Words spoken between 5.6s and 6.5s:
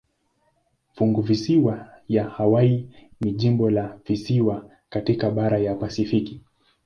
ya Pasifiki.